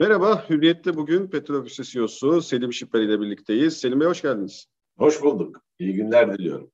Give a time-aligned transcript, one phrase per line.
[0.00, 3.76] Merhaba, Hürriyet'te bugün Petrol Ofisi CEO'su Selim Şipper ile birlikteyiz.
[3.76, 4.66] Selim Bey hoş geldiniz.
[4.98, 5.60] Hoş bulduk.
[5.78, 6.70] İyi günler diliyorum.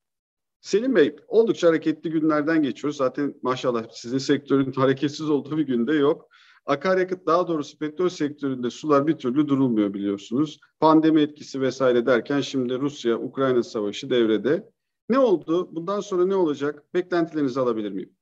[0.61, 2.97] Selim Bey, oldukça hareketli günlerden geçiyoruz.
[2.97, 6.29] Zaten maşallah sizin sektörün hareketsiz olduğu bir günde yok.
[6.65, 10.59] Akaryakıt daha doğrusu petrol sektöründe sular bir türlü durulmuyor biliyorsunuz.
[10.79, 14.69] Pandemi etkisi vesaire derken şimdi Rusya-Ukrayna savaşı devrede.
[15.09, 15.75] Ne oldu?
[15.75, 16.83] Bundan sonra ne olacak?
[16.93, 18.14] Beklentilerinizi alabilir miyim?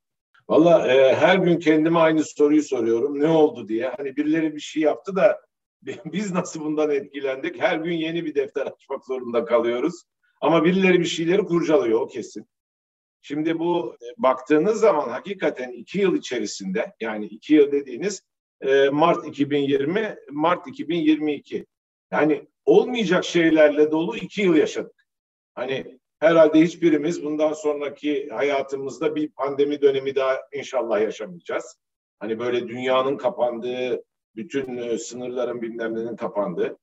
[0.50, 3.20] Valla e, her gün kendime aynı soruyu soruyorum.
[3.20, 3.90] Ne oldu diye.
[3.98, 5.42] Hani birileri bir şey yaptı da
[6.06, 7.62] biz nasıl bundan etkilendik?
[7.62, 10.04] Her gün yeni bir defter açmak zorunda kalıyoruz.
[10.42, 12.48] Ama birileri bir şeyleri kurcalıyor o kesin.
[13.22, 18.22] Şimdi bu e, baktığınız zaman hakikaten iki yıl içerisinde yani iki yıl dediğiniz
[18.62, 21.66] e, Mart 2020, Mart 2022.
[22.12, 25.08] Yani olmayacak şeylerle dolu iki yıl yaşadık.
[25.56, 31.78] Hani herhalde hiçbirimiz bundan sonraki hayatımızda bir pandemi dönemi daha inşallah yaşamayacağız.
[32.20, 34.04] Hani böyle dünyanın kapandığı,
[34.36, 36.78] bütün e, sınırların bilmem kapandığı.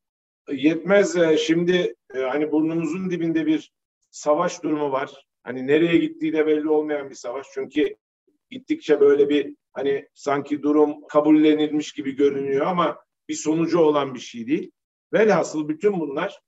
[0.53, 3.73] Yetmez e, şimdi e, hani burnumuzun dibinde bir
[4.11, 5.27] savaş durumu var.
[5.43, 7.47] Hani nereye gittiği de belli olmayan bir savaş.
[7.55, 7.97] Çünkü
[8.51, 14.47] gittikçe böyle bir hani sanki durum kabullenilmiş gibi görünüyor ama bir sonucu olan bir şey
[14.47, 14.71] değil.
[15.13, 16.41] Velhasıl bütün bunlar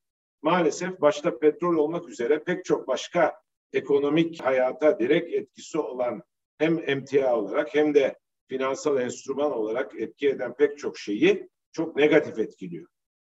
[0.43, 6.23] maalesef başta petrol olmak üzere pek çok başka ekonomik hayata direkt etkisi olan
[6.59, 12.39] hem emtia olarak hem de finansal enstrüman olarak etki eden pek çok şeyi çok negatif
[12.39, 12.87] etkiliyor.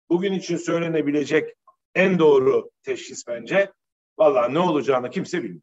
[0.10, 1.56] Bugün için söylenebilecek
[1.96, 3.72] en doğru teşhis bence
[4.18, 5.62] valla ne olacağını kimse bilmiyor.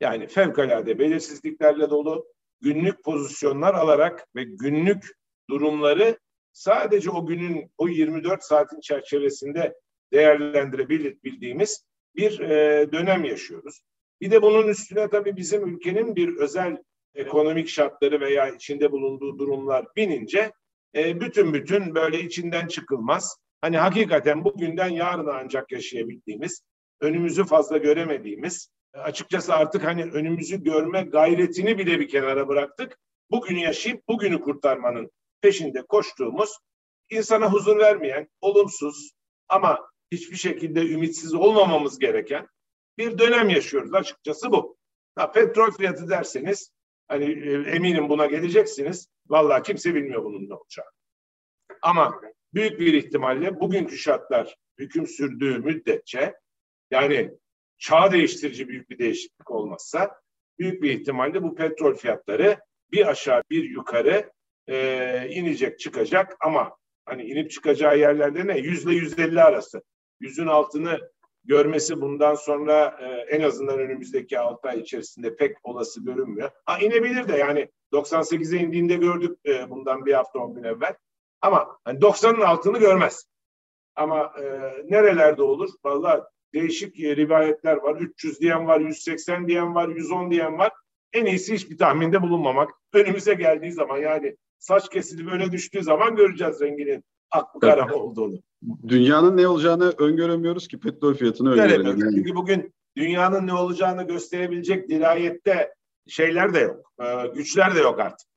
[0.00, 2.26] Yani fevkalade belirsizliklerle dolu
[2.60, 5.04] günlük pozisyonlar alarak ve günlük
[5.50, 6.18] durumları
[6.52, 9.74] sadece o günün o 24 saatin çerçevesinde
[10.12, 11.84] değerlendirebildiğimiz
[12.16, 13.80] bir e, dönem yaşıyoruz.
[14.20, 16.76] Bir de bunun üstüne tabii bizim ülkenin bir özel
[17.14, 20.52] ekonomik şartları veya içinde bulunduğu durumlar binince
[20.94, 23.36] e, bütün bütün böyle içinden çıkılmaz.
[23.60, 26.62] Hani hakikaten bugünden yarına ancak yaşayabildiğimiz,
[27.00, 32.98] önümüzü fazla göremediğimiz, açıkçası artık hani önümüzü görme gayretini bile bir kenara bıraktık.
[33.30, 36.58] Bugünü yaşayıp bugünü kurtarmanın peşinde koştuğumuz,
[37.10, 39.10] insana huzur vermeyen, olumsuz
[39.48, 42.48] ama hiçbir şekilde ümitsiz olmamamız gereken
[42.98, 43.94] bir dönem yaşıyoruz.
[43.94, 44.76] Açıkçası bu.
[45.14, 46.72] Ha, petrol fiyatı derseniz
[47.08, 49.08] hani e, eminim buna geleceksiniz.
[49.28, 50.90] Vallahi kimse bilmiyor bunun ne olacağını.
[51.82, 52.20] Ama
[52.54, 56.34] büyük bir ihtimalle bugünkü şartlar hüküm sürdüğü müddetçe
[56.90, 57.30] yani
[57.78, 60.20] çağ değiştirici büyük bir değişiklik olmazsa
[60.58, 62.58] büyük bir ihtimalle bu petrol fiyatları
[62.92, 64.32] bir aşağı bir yukarı
[64.68, 68.58] e, inecek çıkacak ama hani inip çıkacağı yerlerde ne?
[68.58, 69.82] Yüzle yüz elli arası.
[70.20, 70.98] Yüzün altını
[71.44, 76.50] görmesi bundan sonra e, en azından önümüzdeki 6 ay içerisinde pek olası görünmüyor.
[76.64, 80.94] Ha inebilir de yani 98'e indiğinde gördük e, bundan bir hafta 10 gün evvel.
[81.40, 83.24] Ama hani 90'ın altını görmez.
[83.96, 84.44] Ama e,
[84.88, 85.70] nerelerde olur?
[85.84, 86.20] Vallahi
[86.54, 87.96] değişik e, rivayetler var.
[87.96, 90.72] 300 diyen var, 180 diyen var, 110 diyen var.
[91.12, 92.70] En iyisi hiçbir tahminde bulunmamak.
[92.92, 98.38] Önümüze geldiği zaman yani saç kesilip öne düştüğü zaman göreceğiz renginin ak kara olduğunu.
[98.88, 101.86] Dünyanın ne olacağını öngöremiyoruz ki petrol fiyatını öngörelim.
[101.86, 102.14] Yani.
[102.14, 105.74] Çünkü bugün dünyanın ne olacağını gösterebilecek dirayette
[106.08, 106.92] şeyler de yok.
[107.00, 108.28] E, güçler de yok artık.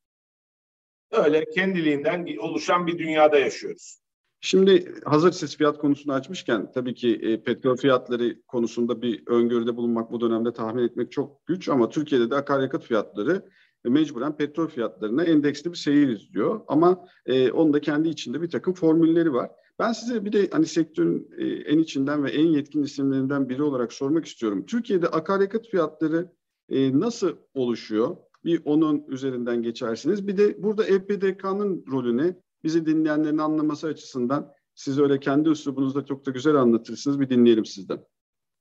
[1.12, 4.02] Öyle kendiliğinden oluşan bir dünyada yaşıyoruz.
[4.42, 10.12] Şimdi hazır siz fiyat konusunu açmışken tabii ki e, petrol fiyatları konusunda bir öngörüde bulunmak
[10.12, 13.46] bu dönemde tahmin etmek çok güç ama Türkiye'de de akaryakıt fiyatları
[13.84, 16.62] mecburen petrol fiyatlarına endeksli bir seyir izliyor.
[16.68, 19.52] Ama e, onun da kendi içinde bir takım formülleri var.
[19.82, 23.94] Ben size bir de hani sektörün e, en içinden ve en yetkin isimlerinden biri olarak
[23.94, 24.66] sormak istiyorum.
[24.66, 26.32] Türkiye'de akaryakıt fiyatları
[26.70, 28.18] e, nasıl oluşuyor?
[28.46, 30.28] Bir onun üzerinden geçersiniz.
[30.28, 36.32] Bir de burada EPDK'nın rolüne bizi dinleyenlerin anlaması açısından siz öyle kendi üslubunuzda çok da
[36.32, 37.20] güzel anlatırsınız.
[37.20, 38.00] Bir dinleyelim sizden.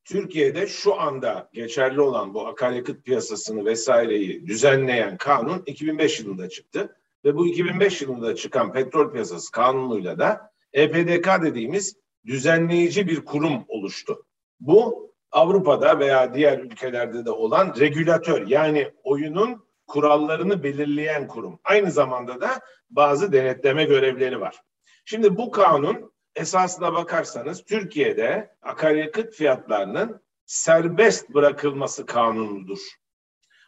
[0.05, 6.97] Türkiye'de şu anda geçerli olan bu akaryakıt piyasasını vesaireyi düzenleyen kanun 2005 yılında çıktı.
[7.25, 11.97] Ve bu 2005 yılında çıkan petrol piyasası kanunuyla da EPDK dediğimiz
[12.27, 14.27] düzenleyici bir kurum oluştu.
[14.61, 21.61] Bu Avrupa'da veya diğer ülkelerde de olan regülatör yani oyunun kurallarını belirleyen kurum.
[21.65, 24.61] Aynı zamanda da bazı denetleme görevleri var.
[25.05, 32.79] Şimdi bu kanun esasına bakarsanız Türkiye'de akaryakıt fiyatlarının serbest bırakılması kanunudur.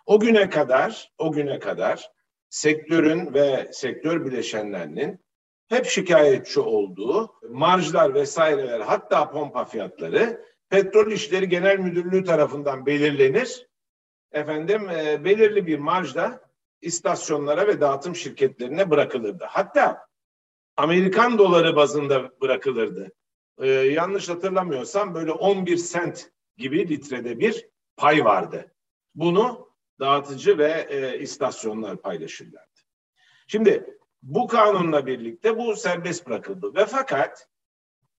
[0.07, 2.11] O güne kadar, o güne kadar
[2.49, 5.25] sektörün ve sektör bileşenlerinin
[5.69, 13.69] hep şikayetçi olduğu marjlar vesaireler hatta pompa fiyatları Petrol İşleri Genel Müdürlüğü tarafından belirlenir.
[14.33, 19.45] Efendim e, belirli bir marjda istasyonlara ve dağıtım şirketlerine bırakılırdı.
[19.49, 20.07] Hatta
[20.77, 23.13] Amerikan doları bazında bırakılırdı.
[23.59, 28.75] Ee, yanlış hatırlamıyorsam böyle 11 sent gibi litrede bir pay vardı.
[29.15, 29.69] Bunu
[30.01, 32.81] dağıtıcı ve e, istasyonlar paylaşırlardı.
[33.47, 37.49] Şimdi bu kanunla birlikte bu serbest bırakıldı ve fakat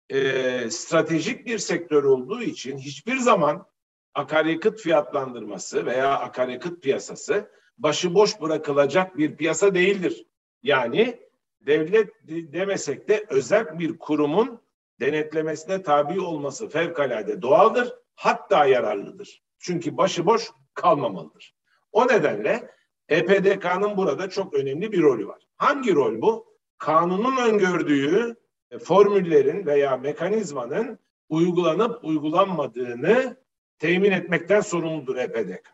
[0.09, 3.65] e, stratejik bir sektör olduğu için hiçbir zaman
[4.13, 10.25] akaryakıt fiyatlandırması veya akaryakıt piyasası başıboş bırakılacak bir piyasa değildir.
[10.63, 11.19] Yani
[11.61, 14.61] devlet demesek de özel bir kurumun
[14.99, 19.43] denetlemesine tabi olması fevkalade doğaldır, hatta yararlıdır.
[19.59, 21.55] Çünkü başıboş kalmamalıdır.
[21.91, 22.69] O nedenle
[23.09, 25.47] EPDK'nın burada çok önemli bir rolü var.
[25.63, 26.57] Hangi rol bu?
[26.77, 28.35] Kanunun öngördüğü
[28.71, 30.99] e, formüllerin veya mekanizmanın
[31.29, 33.37] uygulanıp uygulanmadığını
[33.79, 35.73] temin etmekten sorumludur EPDK.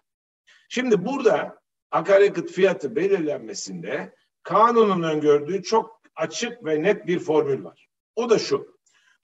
[0.70, 7.90] Şimdi burada akaryakıt fiyatı belirlenmesinde kanunun öngördüğü çok açık ve net bir formül var.
[8.16, 8.78] O da şu.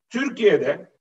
[0.10, 0.92] Türkiye'de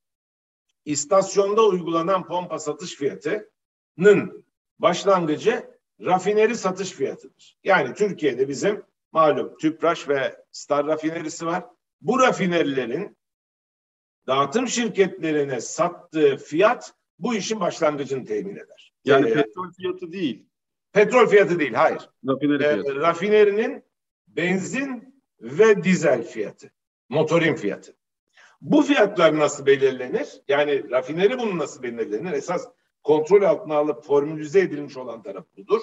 [0.84, 4.44] istasyonda uygulanan pompa satış fiyatının
[4.78, 5.70] başlangıcı
[6.00, 7.58] rafineri satış fiyatıdır.
[7.64, 8.84] Yani Türkiye'de bizim
[9.14, 11.64] malum Tüpraş ve Star rafinerisi var.
[12.00, 13.16] Bu rafinerilerin
[14.26, 18.92] dağıtım şirketlerine sattığı fiyat bu işin başlangıcını temin eder.
[19.04, 20.46] Yani ee, petrol fiyatı değil.
[20.92, 22.10] Petrol fiyatı değil, hayır.
[22.28, 23.00] Rafineri ee, fiyatı.
[23.00, 23.84] Rafinerinin
[24.28, 26.70] benzin ve dizel fiyatı,
[27.08, 27.96] motorin fiyatı.
[28.60, 30.28] Bu fiyatlar nasıl belirlenir?
[30.48, 32.32] Yani rafineri bunu nasıl belirlenir?
[32.32, 32.68] Esas
[33.02, 35.80] kontrol altına alıp formülize edilmiş olan taraf budur.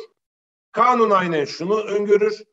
[0.71, 2.43] Kanun aynen şunu öngörür.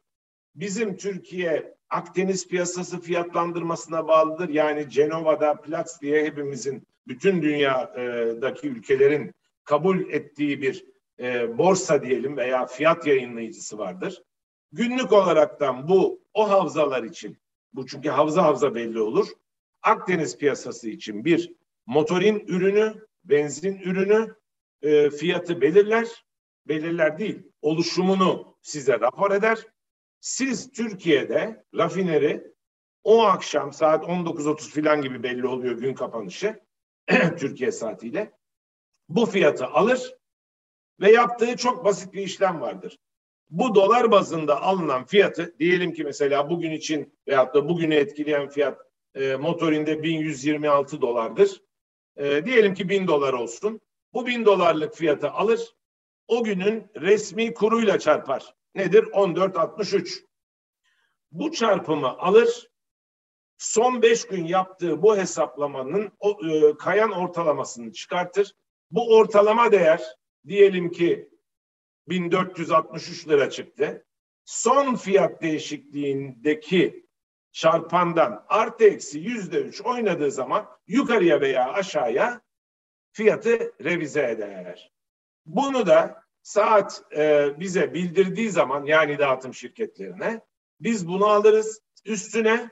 [0.59, 4.49] Bizim Türkiye Akdeniz piyasası fiyatlandırmasına bağlıdır.
[4.49, 9.35] Yani Cenova'da Platts diye hepimizin bütün dünyadaki ülkelerin
[9.65, 10.87] kabul ettiği bir
[11.21, 14.23] e, borsa diyelim veya fiyat yayınlayıcısı vardır.
[14.73, 17.39] Günlük olaraktan bu o havzalar için
[17.73, 19.29] bu çünkü havza havza belli olur.
[19.83, 21.53] Akdeniz piyasası için bir
[21.87, 24.37] motorin ürünü, benzin ürünü
[24.83, 26.09] e, fiyatı belirler.
[26.69, 29.67] Belirler değil, oluşumunu size rapor eder.
[30.21, 32.53] Siz Türkiye'de rafineri
[33.05, 36.61] o akşam saat 19.30 falan gibi belli oluyor gün kapanışı
[37.39, 38.33] Türkiye saatiyle.
[39.09, 40.15] Bu fiyatı alır
[41.01, 42.99] ve yaptığı çok basit bir işlem vardır.
[43.51, 48.79] Bu dolar bazında alınan fiyatı diyelim ki mesela bugün için veyahut da bugünü etkileyen fiyat
[49.15, 51.63] e, motorinde 1126 dolardır.
[52.17, 53.81] E, diyelim ki 1000 dolar olsun.
[54.15, 55.77] Bu 1000 dolarlık fiyatı alır.
[56.29, 58.58] O günün resmi kuruyla çarpar.
[58.75, 59.03] Nedir?
[59.03, 60.25] 14.63.
[61.33, 62.71] Bu çarpımı alır.
[63.59, 68.55] Son 5 gün yaptığı bu hesaplamanın o, e, kayan ortalamasını çıkartır.
[68.91, 70.03] Bu ortalama değer
[70.47, 71.31] diyelim ki
[72.09, 74.07] 1463 lira çıktı.
[74.45, 77.07] Son fiyat değişikliğindeki
[77.53, 82.41] çarpandan artı eksi yüzde üç oynadığı zaman yukarıya veya aşağıya
[83.13, 84.93] fiyatı revize eder.
[85.47, 90.41] Bunu da saat e, bize bildirdiği zaman yani dağıtım şirketlerine
[90.81, 91.83] biz bunu alırız.
[92.05, 92.71] Üstüne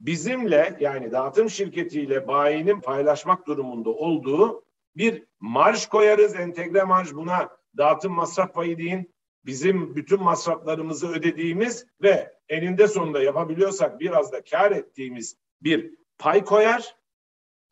[0.00, 4.64] bizimle yani dağıtım şirketiyle bayinin paylaşmak durumunda olduğu
[4.96, 6.34] bir marş koyarız.
[6.34, 9.14] Entegre marş buna dağıtım masraf payı deyin.
[9.46, 16.96] Bizim bütün masraflarımızı ödediğimiz ve eninde sonunda yapabiliyorsak biraz da kar ettiğimiz bir pay koyar.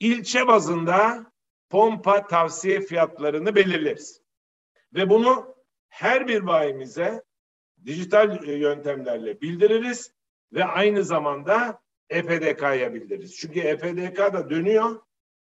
[0.01, 1.33] İlçe bazında
[1.71, 4.26] pompa tavsiye fiyatlarını belirleriz.
[4.95, 5.55] Ve bunu
[5.89, 7.23] her bir bayimize
[7.85, 10.13] dijital yöntemlerle bildiririz
[10.53, 13.37] ve aynı zamanda EPDK'ya bildiririz.
[13.37, 15.01] Çünkü EPDK da dönüyor.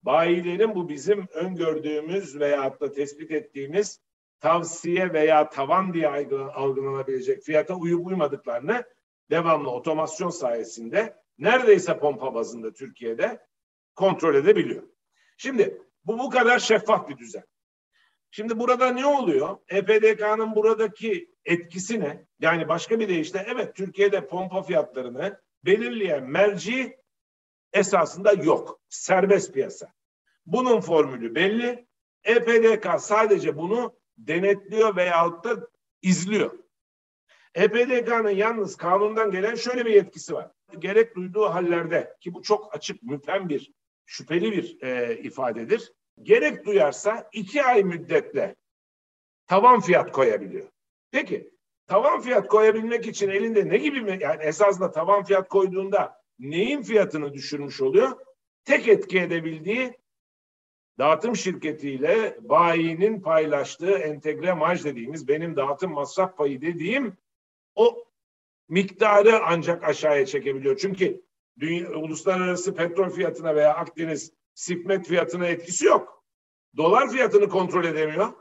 [0.02, 4.00] Bayilerin bu bizim öngördüğümüz veya da tespit ettiğimiz
[4.40, 6.08] tavsiye veya tavan diye
[6.54, 8.84] algılanabilecek fiyata uyup uymadıklarını
[9.30, 13.46] devamlı otomasyon sayesinde neredeyse pompa bazında Türkiye'de
[13.94, 14.82] kontrol edebiliyor.
[15.36, 17.44] Şimdi bu bu kadar şeffaf bir düzen.
[18.30, 19.56] Şimdi burada ne oluyor?
[19.68, 22.26] EPDK'nın buradaki etkisi ne?
[22.40, 26.98] Yani başka bir deyişle evet Türkiye'de pompa fiyatlarını belirleyen merci
[27.72, 28.80] esasında yok.
[28.88, 29.92] Serbest piyasa.
[30.46, 31.88] Bunun formülü belli.
[32.24, 35.68] EPDK sadece bunu denetliyor veyahut da
[36.02, 36.58] izliyor.
[37.54, 40.50] EPDK'nın yalnız kanundan gelen şöyle bir yetkisi var.
[40.78, 43.72] Gerek duyduğu hallerde ki bu çok açık, müphem bir,
[44.06, 45.92] şüpheli bir e, ifadedir.
[46.22, 48.56] Gerek duyarsa iki ay müddetle
[49.46, 50.68] tavan fiyat koyabiliyor.
[51.10, 51.50] Peki
[51.86, 54.18] tavan fiyat koyabilmek için elinde ne gibi mi?
[54.20, 58.18] Yani esasında tavan fiyat koyduğunda neyin fiyatını düşürmüş oluyor?
[58.64, 59.98] Tek etki edebildiği
[60.98, 67.16] dağıtım şirketiyle bayinin paylaştığı entegre marj dediğimiz benim dağıtım masraf payı dediğim
[67.74, 68.04] o
[68.68, 70.76] miktarı ancak aşağıya çekebiliyor.
[70.76, 71.22] Çünkü
[71.58, 76.24] dünya, uluslararası petrol fiyatına veya Akdeniz sipmet fiyatına etkisi yok.
[76.76, 78.32] Dolar fiyatını kontrol edemiyor.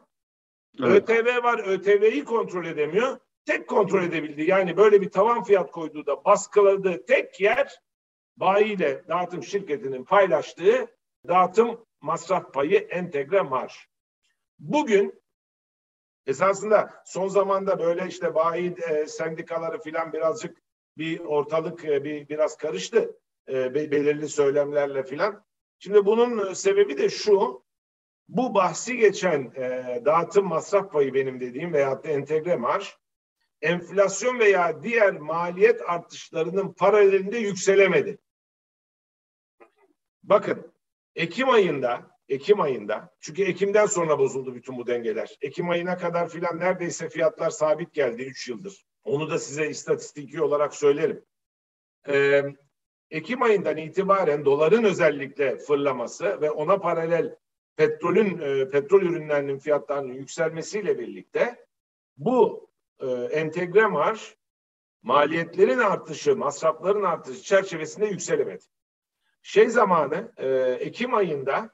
[0.80, 1.10] Evet.
[1.10, 3.20] ÖTV var, ÖTV'yi kontrol edemiyor.
[3.46, 4.44] Tek kontrol edebildi.
[4.44, 7.80] Yani böyle bir tavan fiyat koyduğu da baskıladığı tek yer
[8.38, 10.88] bayiyle dağıtım şirketinin paylaştığı
[11.28, 13.90] dağıtım masraf payı entegre marş.
[14.60, 15.22] Bugün
[16.26, 20.58] esasında son zamanda böyle işte bayi e, sendikaları filan birazcık
[20.98, 23.20] bir ortalık e, bir biraz karıştı
[23.50, 25.47] e, belirli söylemlerle filan.
[25.80, 27.64] Şimdi bunun sebebi de şu.
[28.30, 32.98] Bu bahsi geçen e, dağıtım masraf payı benim dediğim veyahut da entegre marş
[33.62, 38.18] enflasyon veya diğer maliyet artışlarının paralelinde yükselemedi.
[40.24, 40.74] Bakın
[41.16, 45.38] Ekim ayında Ekim ayında çünkü Ekim'den sonra bozuldu bütün bu dengeler.
[45.42, 48.86] Ekim ayına kadar filan neredeyse fiyatlar sabit geldi 3 yıldır.
[49.04, 51.26] Onu da size istatistiki olarak söylerim.
[52.08, 52.44] Ee,
[53.12, 57.36] Ekim ayından itibaren doların özellikle fırlaması ve ona paralel
[57.76, 61.66] petrolün e, petrol ürünlerinin fiyatlarının yükselmesiyle birlikte
[62.18, 64.38] bu e, entegre marş
[65.04, 68.64] maliyetlerin artışı, masrafların artışı çerçevesinde yükselemedi.
[69.42, 70.48] Şey zamanı e,
[70.80, 71.70] Ekim ayında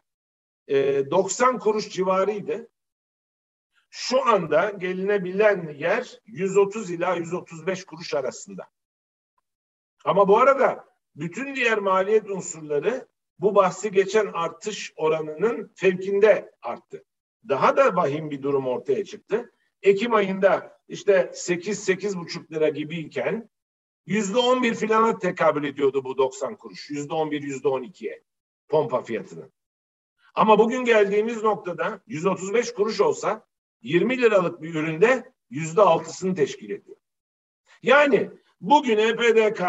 [0.67, 2.69] e, 90 kuruş civarıydı.
[3.89, 8.67] Şu anda gelinebilen yer 130 ila 135 kuruş arasında.
[10.05, 13.07] Ama bu arada bütün diğer maliyet unsurları
[13.39, 17.05] bu bahsi geçen artış oranının fevkinde arttı.
[17.49, 19.51] Daha da vahim bir durum ortaya çıktı.
[19.81, 23.49] Ekim ayında işte 8-8,5 lira gibiyken
[24.05, 26.89] yüzde on bir filana tekabül ediyordu bu 90 kuruş.
[26.89, 28.23] Yüzde on bir, yüzde on ikiye
[28.67, 29.53] pompa fiyatının.
[30.35, 33.45] Ama bugün geldiğimiz noktada 135 kuruş olsa
[33.81, 36.97] 20 liralık bir üründe yüzde altısını teşkil ediyor.
[37.81, 38.29] Yani
[38.61, 39.63] bugün EPDK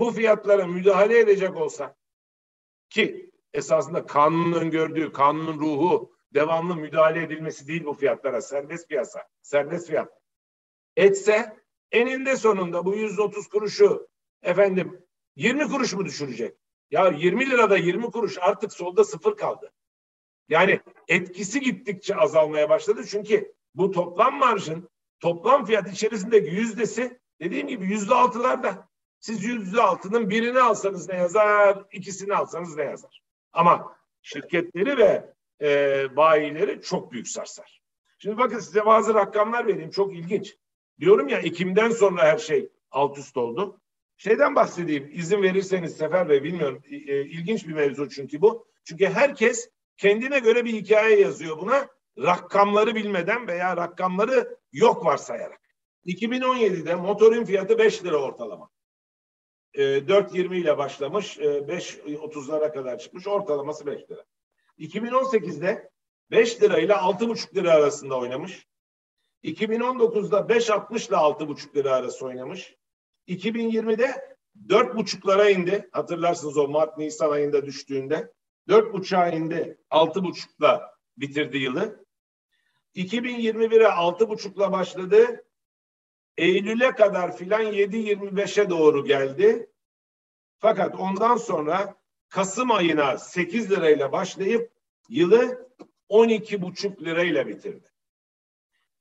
[0.00, 1.96] bu fiyatlara müdahale edecek olsa
[2.90, 8.40] ki esasında kanunun öngördüğü, kanunun ruhu devamlı müdahale edilmesi değil bu fiyatlara.
[8.40, 10.12] Serbest piyasa, serbest fiyat.
[10.96, 11.56] Etse
[11.92, 14.08] eninde sonunda bu 130 kuruşu
[14.42, 16.56] efendim 20 kuruş mu düşürecek?
[16.90, 19.72] Ya 20 lirada 20 kuruş artık solda sıfır kaldı.
[20.48, 23.02] Yani etkisi gittikçe azalmaya başladı.
[23.10, 24.88] Çünkü bu toplam marjın
[25.20, 28.89] toplam fiyat içerisindeki yüzdesi dediğim gibi yüzde altılarda.
[29.20, 33.22] Siz yüzde altının birini alsanız ne yazar, ikisini alsanız ne yazar.
[33.52, 37.80] Ama şirketleri ve e, bayileri çok büyük sarsar.
[38.18, 40.56] Şimdi bakın size bazı rakamlar vereyim çok ilginç.
[41.00, 43.80] Diyorum ya Ekim'den sonra her şey alt üst oldu.
[44.16, 48.66] Şeyden bahsedeyim izin verirseniz Sefer Bey bilmiyorum e, ilginç bir mevzu çünkü bu.
[48.84, 55.60] Çünkü herkes kendine göre bir hikaye yazıyor buna rakamları bilmeden veya rakamları yok varsayarak.
[56.06, 58.70] 2017'de motorun fiyatı 5 lira ortalama.
[59.74, 64.24] E, 4.20 ile başlamış, e, 5.30'lara kadar çıkmış, ortalaması 5 lira.
[64.78, 65.90] 2018'de
[66.30, 68.66] 5 lira ile 6,5 lira arasında oynamış.
[69.44, 72.76] 2019'da 5.60 ile 6,5 lira arası oynamış.
[73.28, 74.36] 2020'de
[74.68, 75.88] 4,5'lara indi.
[75.92, 78.32] Hatırlarsınız o Mart Nisan ayında düştüğünde.
[78.68, 79.78] 4,5'a indi.
[79.90, 82.04] 6,5'la bitirdi yılı.
[82.94, 85.44] 2021'e 6,5'la başladı.
[86.40, 89.70] Eylül'e kadar filan 7.25'e doğru geldi.
[90.58, 91.94] Fakat ondan sonra
[92.28, 94.72] Kasım ayına 8 lirayla başlayıp
[95.08, 95.68] yılı
[96.10, 97.88] 12,5 lirayla bitirdi.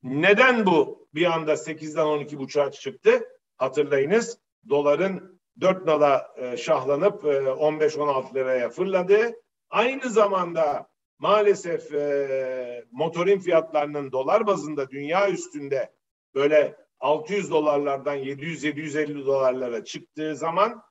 [0.04, 3.28] Neden bu bir anda 8'den 12,5'a çıktı?
[3.58, 4.38] Hatırlayınız
[4.70, 9.32] doların 4 nala e, şahlanıp 15-16 e, liraya fırladı.
[9.70, 15.94] Aynı zamanda maalesef e, motorin fiyatlarının dolar bazında dünya üstünde
[16.36, 20.82] böyle 600 dolarlardan 700-750 dolarlara çıktığı zaman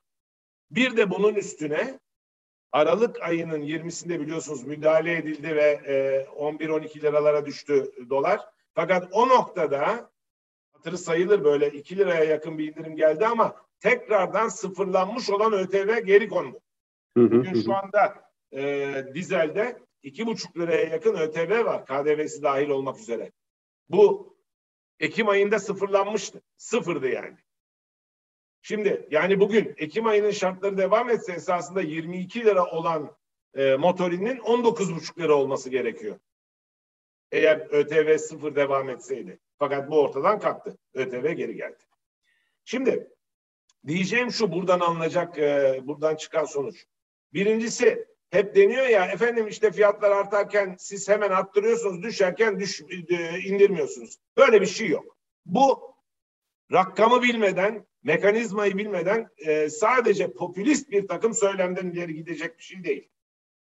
[0.71, 1.99] bir de bunun üstüne
[2.71, 8.39] Aralık ayının 20'sinde biliyorsunuz müdahale edildi ve e, 11-12 liralara düştü dolar.
[8.73, 10.11] Fakat o noktada
[10.73, 16.29] hatırı sayılır böyle 2 liraya yakın bir indirim geldi ama tekrardan sıfırlanmış olan ÖTV geri
[16.29, 16.59] kondu.
[17.15, 23.31] Bugün şu anda e, dizelde iki buçuk liraya yakın ÖTV var KDV'si dahil olmak üzere.
[23.89, 24.35] Bu
[24.99, 26.41] Ekim ayında sıfırlanmıştı.
[26.57, 27.37] Sıfırdı yani.
[28.61, 33.15] Şimdi yani bugün Ekim ayının şartları devam etse esasında 22 lira olan
[33.55, 36.19] e, motorinin 19,5 lira olması gerekiyor.
[37.31, 39.39] Eğer ÖTV sıfır devam etseydi.
[39.59, 40.77] Fakat bu ortadan kalktı.
[40.93, 41.83] ÖTV geri geldi.
[42.65, 43.09] Şimdi
[43.87, 46.85] diyeceğim şu buradan alınacak, e, buradan çıkan sonuç.
[47.33, 54.17] Birincisi hep deniyor ya efendim işte fiyatlar artarken siz hemen arttırıyorsunuz, düşerken düş, e, indirmiyorsunuz.
[54.37, 55.17] Böyle bir şey yok.
[55.45, 55.95] Bu
[56.71, 63.09] rakamı bilmeden mekanizmayı bilmeden e, sadece popülist bir takım söylemden ileri gidecek bir şey değil.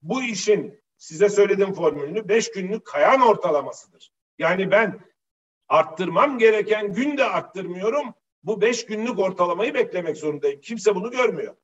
[0.01, 4.11] Bu işin size söylediğim formülünü beş günlük kayan ortalamasıdır.
[4.39, 4.99] Yani ben
[5.67, 8.13] arttırmam gereken günde arttırmıyorum.
[8.43, 10.61] Bu beş günlük ortalamayı beklemek zorundayım.
[10.61, 11.55] Kimse bunu görmüyor.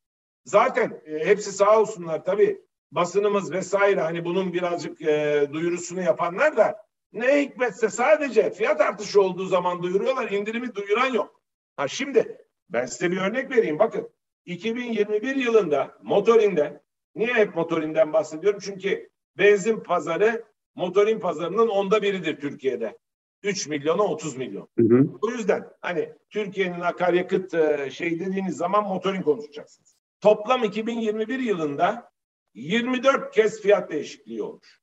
[0.46, 2.62] Zaten e, hepsi sağ olsunlar tabii
[2.92, 9.46] basınımız vesaire hani bunun birazcık e, duyurusunu yapanlar da ne hikmetse sadece fiyat artışı olduğu
[9.46, 10.32] zaman duyuruyorlar.
[10.32, 11.42] indirimi duyuran yok.
[11.78, 12.38] Ha şimdi
[12.70, 13.80] ben size bir örnek vereyim.
[13.80, 14.10] Bakın
[14.46, 16.82] 2021 yılında motorinde
[17.16, 18.60] niye hep motorinden bahsediyorum?
[18.64, 20.44] Çünkü benzin pazarı
[20.76, 22.98] motorin pazarının onda biridir Türkiye'de.
[23.44, 24.68] 3 milyona 30 milyon.
[24.80, 25.08] Hı hı.
[25.22, 29.96] O yüzden hani Türkiye'nin akaryakıt e, şey dediğiniz zaman motorin konuşacaksınız.
[30.22, 32.11] Toplam 2021 yılında
[32.53, 34.81] 24 kez fiyat değişikliği olmuş.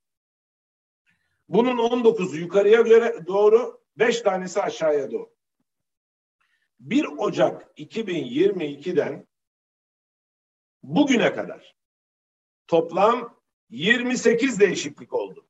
[1.49, 5.35] Bunun 19'u yukarıya göre doğru, 5 tanesi aşağıya doğru.
[6.81, 9.27] 1 Ocak 2022'den
[10.83, 11.77] bugüne kadar
[12.67, 15.49] toplam 28 değişiklik oldu.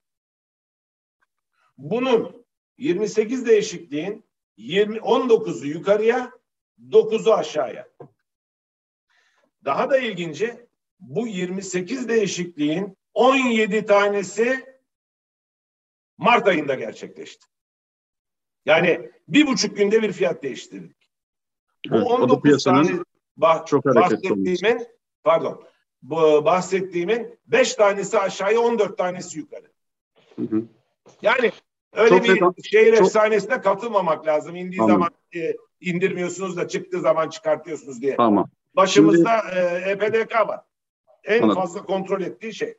[1.78, 2.46] Bunun
[2.78, 4.24] 28 değişikliğin
[4.56, 6.32] 20 19'u yukarıya,
[6.90, 7.88] 9'u aşağıya.
[9.64, 10.67] Daha da ilginci
[11.00, 14.66] bu 28 değişikliğin 17 tanesi
[16.18, 17.46] Mart ayında gerçekleşti.
[18.66, 21.10] Yani bir buçuk günde bir fiyat değiştirdik.
[21.90, 22.90] Bu evet, 19 tane
[23.36, 24.86] bah, çok bahsettiğimin
[25.24, 25.64] pardon
[26.02, 29.66] bu bahsettiğimin 5 tanesi aşağıya 14 tanesi yukarı.
[30.36, 30.62] Hı hı.
[31.22, 31.52] Yani
[31.92, 33.06] öyle çok bir neden, şehir çok...
[33.06, 34.56] efsanesine katılmamak lazım.
[34.56, 34.90] İndiği tamam.
[34.92, 38.16] zaman e, indirmiyorsunuz da çıktığı zaman çıkartıyorsunuz diye.
[38.16, 38.50] Tamam.
[38.76, 39.60] Başımızda Şimdi...
[39.60, 40.60] e, EPDK var.
[41.28, 41.60] En Anladım.
[41.60, 42.74] fazla kontrol ettiği şey.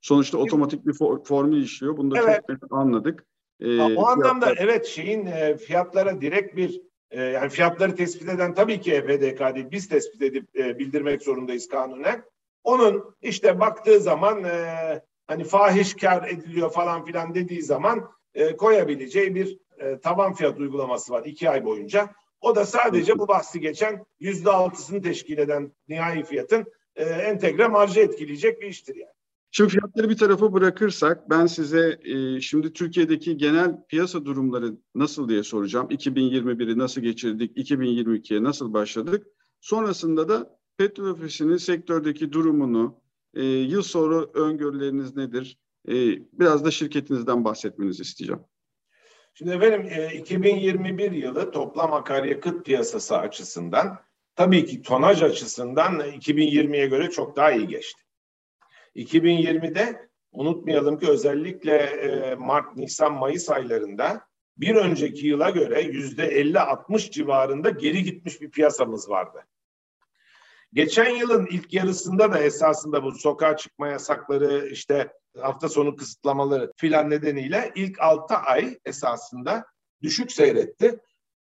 [0.00, 1.96] Sonuçta otomatik bir for, formül işliyor.
[1.96, 2.60] Bunu da evet.
[2.60, 3.26] çok anladık.
[3.60, 4.56] Ee, o anlamda fiyatlar...
[4.66, 6.80] evet şeyin e, fiyatlara direkt bir
[7.10, 9.66] e, yani fiyatları tespit eden tabii ki EPDK değil.
[9.70, 12.22] Biz tespit edip e, bildirmek zorundayız kanunen.
[12.64, 19.34] Onun işte baktığı zaman e, hani fahiş kar ediliyor falan filan dediği zaman e, koyabileceği
[19.34, 22.08] bir e, taban fiyat uygulaması var iki ay boyunca.
[22.40, 26.66] O da sadece bu bahsi geçen yüzde altısını teşkil eden nihai fiyatın
[27.00, 29.12] e, entegre marjı etkileyecek bir iştir yani.
[29.52, 35.42] Şimdi fiyatları bir tarafa bırakırsak ben size e, şimdi Türkiye'deki genel piyasa durumları nasıl diye
[35.42, 35.88] soracağım.
[35.90, 39.26] 2021'i nasıl geçirdik, 2022'ye nasıl başladık?
[39.60, 43.00] Sonrasında da petrol ofisinin sektördeki durumunu,
[43.34, 45.58] e, yıl sonra öngörüleriniz nedir?
[45.88, 45.94] E,
[46.32, 48.42] biraz da şirketinizden bahsetmenizi isteyeceğim.
[49.34, 53.98] Şimdi efendim e, 2021 yılı toplam akaryakıt piyasası açısından
[54.36, 58.02] tabii ki tonaj açısından 2020'ye göre çok daha iyi geçti.
[58.96, 67.10] 2020'de unutmayalım ki özellikle e, Mart, Nisan, Mayıs aylarında bir önceki yıla göre yüzde 50-60
[67.10, 69.46] civarında geri gitmiş bir piyasamız vardı.
[70.72, 77.10] Geçen yılın ilk yarısında da esasında bu sokağa çıkma yasakları işte hafta sonu kısıtlamaları filan
[77.10, 79.64] nedeniyle ilk 6 ay esasında
[80.02, 80.98] düşük seyretti.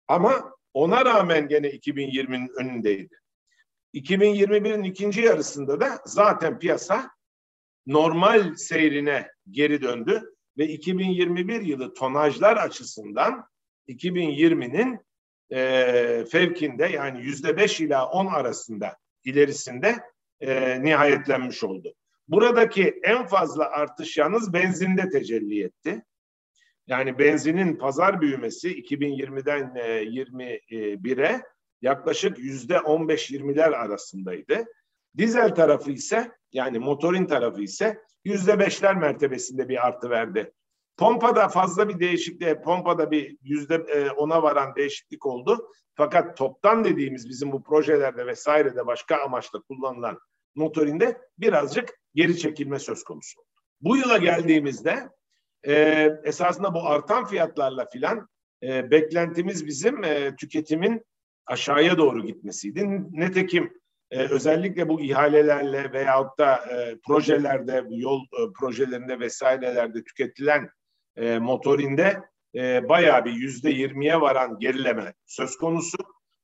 [0.07, 3.19] Ama ona rağmen gene 2020'nin önündeydi.
[3.93, 7.11] 2021'in ikinci yarısında da zaten piyasa
[7.87, 10.23] normal seyrine geri döndü
[10.57, 13.47] ve 2021 yılı tonajlar açısından
[13.87, 14.99] 2020'nin
[15.51, 19.95] e, fevkinde yani yüzde beş ila on arasında ilerisinde
[20.41, 21.93] e, nihayetlenmiş oldu.
[22.27, 26.03] Buradaki en fazla artış yalnız benzinde tecelli etti.
[26.87, 31.41] Yani benzinin pazar büyümesi 2020'den 21'e
[31.81, 34.65] yaklaşık yüzde 15-20'ler arasındaydı.
[35.17, 40.53] Dizel tarafı ise yani motorin tarafı ise yüzde beşler mertebesinde bir artı verdi.
[40.97, 45.71] Pompada fazla bir değişiklik, pompada bir yüzde e, ona varan değişiklik oldu.
[45.95, 50.19] Fakat toptan dediğimiz bizim bu projelerde vesairede başka amaçla kullanılan
[50.55, 53.41] motorinde birazcık geri çekilme söz konusu.
[53.81, 55.09] Bu yıla geldiğimizde
[55.67, 58.27] e, esasında bu artan fiyatlarla filan
[58.63, 61.05] e, beklentimiz bizim e, tüketimin
[61.45, 63.01] aşağıya doğru gitmesiydi.
[63.11, 63.73] Netekim
[64.11, 70.69] e, özellikle bu ihalelerle veyahut da e, projelerde, bu yol e, projelerinde vesairelerde tüketilen
[71.15, 72.21] e, motorinde
[72.55, 75.97] e, bayağı bir yüzde yirmiye varan gerileme söz konusu.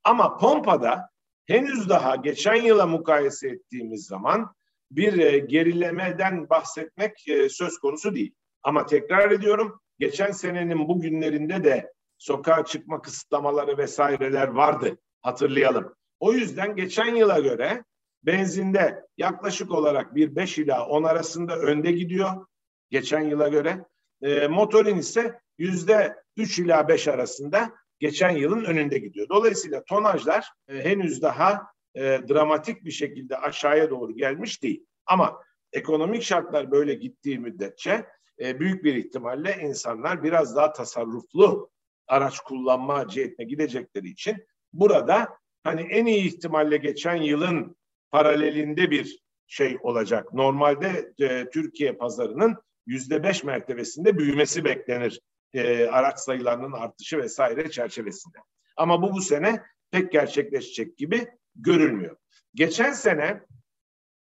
[0.04, 1.10] Ama pompada
[1.46, 4.54] henüz daha geçen yıla mukayese ettiğimiz zaman
[4.90, 8.34] bir e, gerilemeden bahsetmek e, söz konusu değil.
[8.62, 15.94] Ama tekrar ediyorum geçen senenin bu günlerinde de sokağa çıkma kısıtlamaları vesaireler vardı hatırlayalım.
[16.20, 17.84] O yüzden geçen yıla göre
[18.22, 22.46] benzinde yaklaşık olarak bir 5 ila 10 arasında önde gidiyor
[22.90, 23.84] geçen yıla göre.
[24.22, 29.28] E, motorin ise yüzde 3 ila 5 arasında geçen yılın önünde gidiyor.
[29.28, 31.62] Dolayısıyla tonajlar e, henüz daha
[31.94, 34.86] e, dramatik bir şekilde aşağıya doğru gelmiş değil.
[35.06, 35.42] Ama
[35.72, 38.06] ekonomik şartlar böyle gittiği müddetçe
[38.40, 41.70] e, büyük bir ihtimalle insanlar biraz daha tasarruflu
[42.06, 45.28] araç kullanma cihetine gidecekleri için burada
[45.64, 47.76] hani en iyi ihtimalle geçen yılın
[48.10, 50.34] paralelinde bir şey olacak.
[50.34, 55.20] Normalde e, Türkiye pazarının yüzde beş mertebesinde büyümesi beklenir
[55.52, 58.38] e, araç sayılarının artışı vesaire çerçevesinde.
[58.76, 62.16] Ama bu bu sene pek gerçekleşecek gibi görülmüyor.
[62.54, 63.40] Geçen sene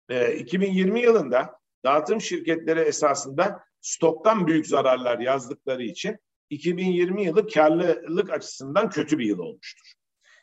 [0.10, 6.18] e, 2020 yılında dağıtım şirketleri esasında stoktan büyük zararlar yazdıkları için
[6.50, 9.94] 2020 yılı karlılık açısından kötü bir yıl olmuştur.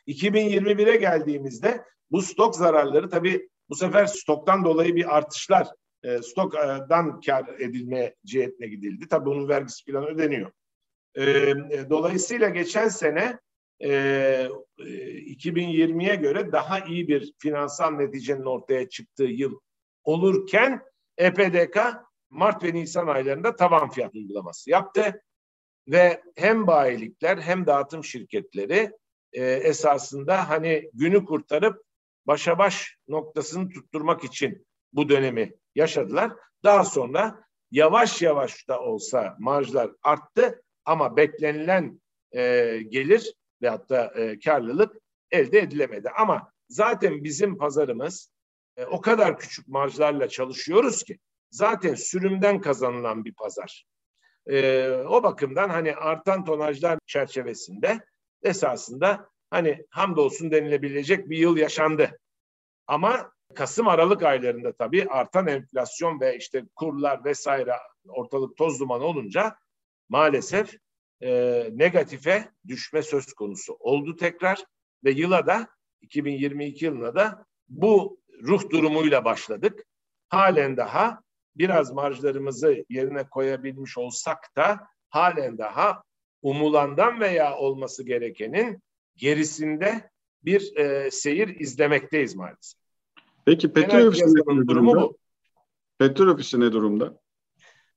[0.07, 5.67] 2021'e geldiğimizde bu stok zararları tabii bu sefer stoktan dolayı bir artışlar
[6.03, 9.07] e, stokdan kar edilme cihetine gidildi.
[9.07, 10.51] Tabii bunun vergisi falan ödeniyor.
[11.15, 13.39] E, e dolayısıyla geçen sene
[13.83, 13.89] e,
[14.77, 19.59] 2020'ye göre daha iyi bir finansal neticenin ortaya çıktığı yıl
[20.03, 20.81] olurken
[21.17, 21.77] EPDK
[22.33, 25.21] Mart ve Nisan aylarında tavan fiyat uygulaması yaptı
[25.87, 28.91] ve hem bayilikler hem dağıtım şirketleri
[29.33, 31.83] e, esasında hani günü kurtarıp
[32.25, 36.31] başa baş noktasını tutturmak için bu dönemi yaşadılar.
[36.63, 44.39] Daha sonra yavaş yavaş da olsa marjlar arttı ama beklenilen e, gelir ve hatta e,
[44.39, 44.95] karlılık
[45.31, 46.09] elde edilemedi.
[46.09, 48.29] Ama zaten bizim pazarımız
[48.77, 51.19] e, o kadar küçük marjlarla çalışıyoruz ki
[51.53, 53.85] zaten sürümden kazanılan bir pazar.
[54.49, 57.99] E, o bakımdan hani artan tonajlar çerçevesinde
[58.43, 62.19] esasında hani hamdolsun denilebilecek bir yıl yaşandı.
[62.87, 67.73] Ama Kasım Aralık aylarında tabii artan enflasyon ve işte kurlar vesaire
[68.07, 69.55] ortalık toz duman olunca
[70.09, 70.77] maalesef
[71.21, 74.63] e, negatife düşme söz konusu oldu tekrar
[75.03, 75.67] ve yıla da
[76.01, 79.85] 2022 yılına da bu ruh durumuyla başladık.
[80.29, 81.23] Halen daha
[81.55, 86.03] biraz marjlarımızı yerine koyabilmiş olsak da halen daha
[86.41, 88.83] umulandan veya olması gerekenin
[89.15, 90.09] gerisinde
[90.43, 92.79] bir e, seyir izlemekteyiz maalesef.
[93.45, 95.01] Peki petrol ofisi ne durumda?
[95.01, 95.17] Bu.
[95.97, 97.19] Petrol ofisi ne durumda?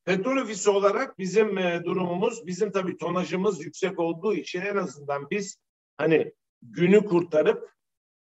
[0.05, 5.59] Petrol ofisi olarak bizim e, durumumuz, bizim tabii tonajımız yüksek olduğu için en azından biz
[5.97, 7.71] hani günü kurtarıp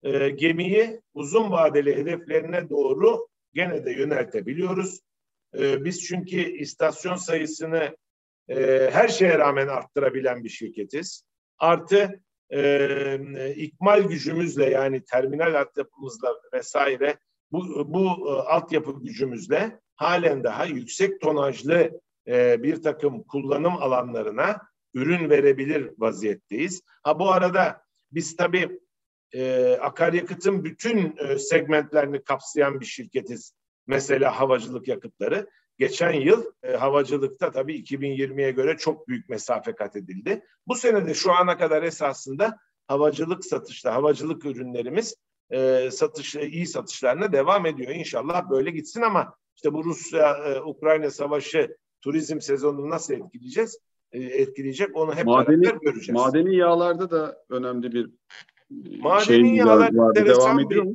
[0.04, 5.00] e, gemiyi uzun vadeli hedeflerine doğru gene de yöneltebiliyoruz.
[5.60, 7.98] E, biz çünkü istasyon sayısını
[8.50, 11.24] e, her şeye rağmen arttırabilen bir şirketiz.
[11.58, 12.22] Artı
[12.54, 17.18] e, ikmal gücümüzle yani terminal altyapımızla vesaire
[17.52, 24.62] bu, bu e, altyapı gücümüzle halen daha yüksek tonajlı e, bir takım kullanım alanlarına
[24.94, 26.82] ürün verebilir vaziyetteyiz.
[27.04, 27.82] Ha bu arada
[28.12, 28.80] biz tabii
[29.34, 33.54] e, akaryakıtın bütün e, segmentlerini kapsayan bir şirketiz.
[33.88, 35.50] Mesela havacılık yakıtları.
[35.80, 40.44] Geçen yıl e, havacılıkta tabii 2020'ye göre çok büyük mesafe kat edildi.
[40.68, 45.16] Bu sene de şu ana kadar esasında havacılık satışta, havacılık ürünlerimiz
[45.50, 47.92] e, satış, iyi satışlarına devam ediyor.
[47.92, 53.80] İnşallah böyle gitsin ama işte bu Rusya-Ukrayna e, savaşı turizm sezonunu nasıl etkileyeceğiz?
[54.12, 56.22] E, etkileyecek onu hep madeni, beraber göreceğiz.
[56.22, 58.10] Madeni yağlarda da önemli bir
[59.00, 60.26] madeni şey yağlar vardı.
[60.26, 60.94] Devam ediyor mu?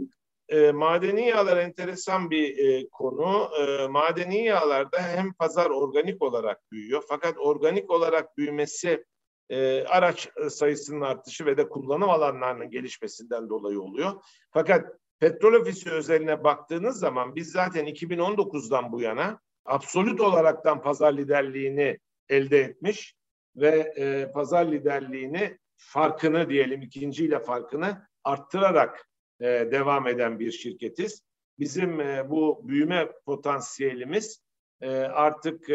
[0.52, 3.50] E, madeni yağlar enteresan bir e, konu.
[3.60, 9.04] E, madeni yağlarda hem pazar organik olarak büyüyor fakat organik olarak büyümesi
[9.50, 14.12] e, araç sayısının artışı ve de kullanım alanlarının gelişmesinden dolayı oluyor.
[14.50, 14.86] Fakat
[15.20, 22.60] petrol ofisi özeline baktığınız zaman biz zaten 2019'dan bu yana absolut olaraktan pazar liderliğini elde
[22.60, 23.14] etmiş
[23.56, 29.11] ve e, pazar liderliğini farkını diyelim ikinciyle farkını arttırarak
[29.42, 31.22] e, devam eden bir şirketiz.
[31.58, 34.42] Bizim e, bu büyüme potansiyelimiz
[34.80, 35.68] e, artık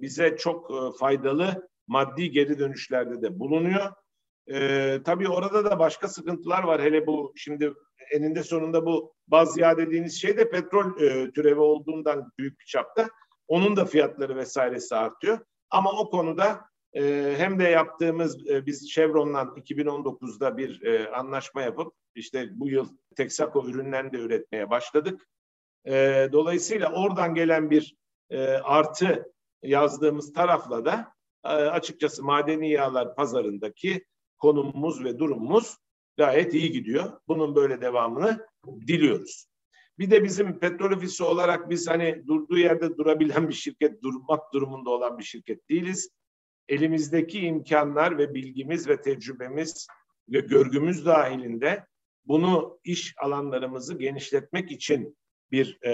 [0.00, 3.92] bize çok faydalı maddi geri dönüşlerde de bulunuyor.
[5.04, 6.82] Tabii orada da başka sıkıntılar var.
[6.82, 7.72] Hele bu şimdi
[8.12, 10.96] eninde sonunda bu baz yağ dediğiniz şey de petrol
[11.34, 13.08] türevi olduğundan büyük bir çapta.
[13.48, 15.38] Onun da fiyatları vesairesi artıyor.
[15.70, 16.60] Ama o konuda
[16.94, 22.88] e, hem de yaptığımız e, biz Chevron'la 2019'da bir e, anlaşma yapıp işte bu yıl
[23.16, 25.28] Texaco ürünlerini de üretmeye başladık.
[25.86, 27.96] E, dolayısıyla oradan gelen bir
[28.30, 31.12] e, artı yazdığımız tarafla da
[31.44, 34.04] açıkçası madeni yağlar pazarındaki
[34.38, 35.76] konumumuz ve durumumuz
[36.16, 37.20] gayet iyi gidiyor.
[37.28, 38.46] Bunun böyle devamını
[38.86, 39.46] diliyoruz.
[39.98, 44.90] Bir de bizim petrol ofisi olarak biz hani durduğu yerde durabilen bir şirket, durmak durumunda
[44.90, 46.10] olan bir şirket değiliz.
[46.68, 49.86] Elimizdeki imkanlar ve bilgimiz ve tecrübemiz
[50.28, 51.86] ve görgümüz dahilinde
[52.24, 55.16] bunu iş alanlarımızı genişletmek için
[55.50, 55.92] bir e,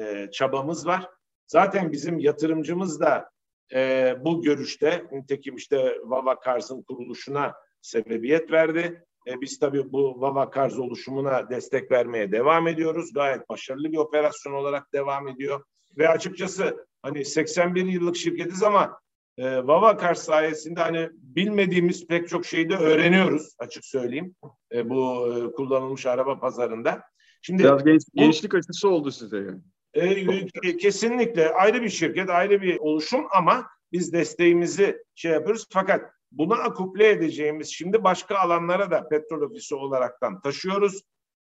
[0.00, 1.08] e, çabamız var.
[1.46, 3.30] Zaten bizim yatırımcımız da
[3.74, 9.04] e, bu görüşte, nitekim işte Vava Kars'ın kuruluşuna sebebiyet verdi.
[9.26, 13.12] E, biz tabii bu Vava Kars oluşumuna destek vermeye devam ediyoruz.
[13.12, 15.64] Gayet başarılı bir operasyon olarak devam ediyor.
[15.98, 18.98] Ve açıkçası hani 81 yıllık şirketiz ama
[19.38, 24.34] e, Vava Kars sayesinde hani bilmediğimiz pek çok şeyi de öğreniyoruz açık söyleyeyim.
[24.72, 27.02] E, bu e, kullanılmış araba pazarında.
[27.42, 29.60] Şimdi Biraz genç, gençlik açısı oldu size yani.
[29.94, 35.66] E, kesinlikle ayrı bir şirket, ayrı bir oluşum ama biz desteğimizi şey yapıyoruz.
[35.70, 41.02] Fakat buna akuple edeceğimiz şimdi başka alanlara da petrol ofisi olaraktan taşıyoruz.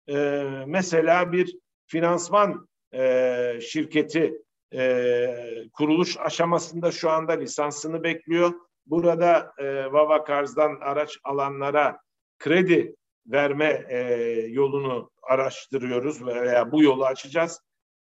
[0.08, 4.42] E, mesela bir finansman e, şirketi
[4.74, 5.28] e,
[5.72, 8.52] kuruluş aşamasında şu anda lisansını bekliyor.
[8.86, 12.00] Burada e, Vava Kars'dan araç alanlara
[12.38, 13.98] kredi verme e,
[14.48, 17.60] yolunu araştırıyoruz veya bu yolu açacağız.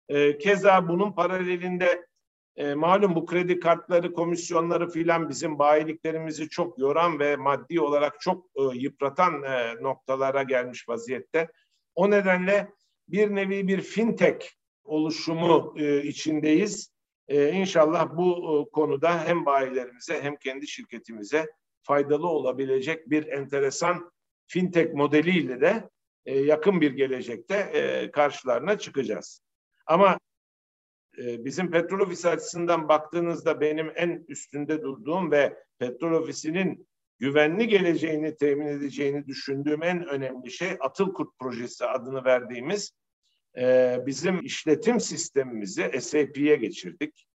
[0.09, 2.07] E, keza bunun paralelinde
[2.55, 8.45] e, malum bu kredi kartları, komisyonları filan bizim bayiliklerimizi çok yoran ve maddi olarak çok
[8.55, 11.51] e, yıpratan e, noktalara gelmiş vaziyette.
[11.95, 12.69] O nedenle
[13.07, 14.47] bir nevi bir fintech
[14.87, 16.91] oluşumu e, içindeyiz.
[17.27, 21.45] E, inşallah bu e, konuda hem bayilerimize hem kendi şirketimize
[21.81, 24.11] faydalı olabilecek bir enteresan
[24.47, 25.89] fintech modeliyle de
[26.25, 29.41] e, yakın bir gelecekte e, karşılarına çıkacağız.
[29.85, 30.19] Ama
[31.17, 36.87] e, bizim petrol ofisi açısından baktığınızda benim en üstünde durduğum ve petrol ofisinin
[37.19, 42.91] güvenli geleceğini temin edeceğini düşündüğüm en önemli şey Atıl Kurt projesi adını verdiğimiz
[43.57, 47.27] e, bizim işletim sistemimizi SAP'ye geçirdik.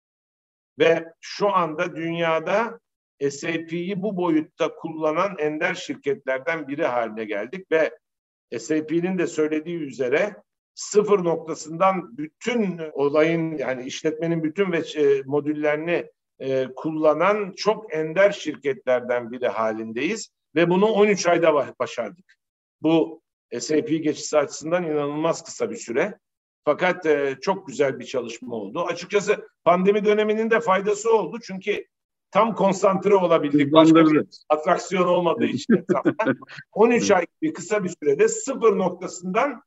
[0.78, 2.80] Ve şu anda dünyada
[3.30, 7.98] SAP'yi bu boyutta kullanan ender şirketlerden biri haline geldik ve
[8.58, 10.36] SAP'nin de söylediği üzere
[10.74, 16.06] sıfır noktasından bütün olayın yani işletmenin bütün ve e, modüllerini
[16.38, 22.38] e, kullanan çok ender şirketlerden biri halindeyiz ve bunu 13 ayda başardık.
[22.82, 23.21] Bu
[23.60, 26.18] SAP geçişi açısından inanılmaz kısa bir süre.
[26.64, 28.84] Fakat e, çok güzel bir çalışma oldu.
[28.84, 31.38] Açıkçası pandemi döneminin de faydası oldu.
[31.42, 31.86] Çünkü
[32.30, 33.72] tam konsantre olabildik.
[33.72, 36.34] Başka bir atraksiyon olmadığı için etrafta.
[36.72, 39.62] 13 ay bir kısa bir sürede sıfır noktasından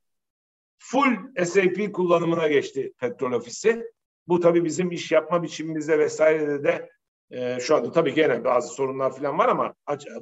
[0.77, 3.83] full SAP kullanımına geçti petrol ofisi.
[4.27, 6.89] Bu tabii bizim iş yapma biçimimizde vesairede de
[7.31, 9.73] e, şu anda tabii gene bazı sorunlar falan var ama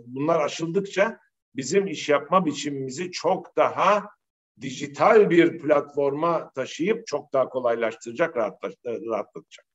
[0.06, 1.20] bunlar aşıldıkça
[1.56, 4.04] bizim iş yapma biçimimizi çok daha
[4.62, 9.66] dijital bir platforma taşıyıp çok daha kolaylaştıracak, rahatlatacak.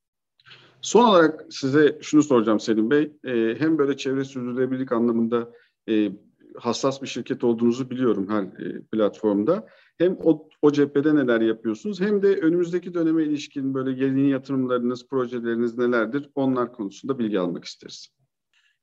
[0.83, 3.13] Son olarak size şunu soracağım Selim Bey.
[3.25, 5.53] Ee, hem böyle çevre sürdürülebilirlik anlamında
[5.89, 6.13] e,
[6.57, 9.67] hassas bir şirket olduğunuzu biliyorum her e, platformda.
[9.99, 15.79] Hem o, o cephede neler yapıyorsunuz hem de önümüzdeki döneme ilişkin böyle yeni yatırımlarınız, projeleriniz
[15.79, 16.31] nelerdir?
[16.35, 18.09] Onlar konusunda bilgi almak isteriz.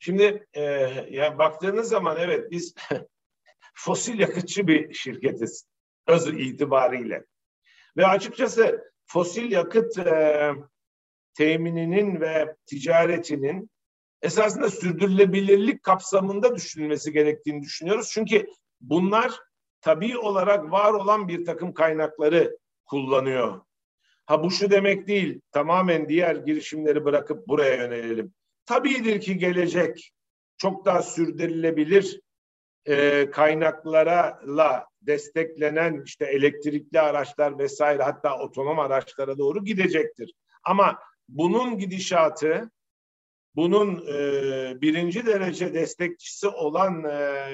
[0.05, 0.63] Şimdi e,
[1.09, 2.75] ya baktığınız zaman evet biz
[3.75, 5.67] fosil yakıtçı bir şirketiz
[6.07, 7.25] öz itibariyle.
[7.97, 10.51] Ve açıkçası fosil yakıt e,
[11.33, 13.69] temininin ve ticaretinin
[14.21, 18.09] esasında sürdürülebilirlik kapsamında düşünülmesi gerektiğini düşünüyoruz.
[18.11, 18.47] Çünkü
[18.81, 19.31] bunlar
[19.81, 23.61] tabii olarak var olan bir takım kaynakları kullanıyor.
[24.25, 28.33] Ha bu şu demek değil, tamamen diğer girişimleri bırakıp buraya yönelelim.
[28.65, 30.11] Tabiidir ki gelecek
[30.57, 32.19] çok daha sürdürülebilir
[32.85, 40.33] e, kaynaklarla desteklenen işte elektrikli araçlar vesaire hatta otonom araçlara doğru gidecektir.
[40.63, 40.99] Ama
[41.29, 42.71] bunun gidişatı
[43.55, 47.45] bunun e, birinci derece destekçisi olan e,